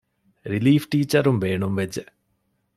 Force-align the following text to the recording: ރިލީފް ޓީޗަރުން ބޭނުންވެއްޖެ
ރިލީފް 0.51 0.87
ޓީޗަރުން 0.91 1.39
ބޭނުންވެއްޖެ 1.43 2.03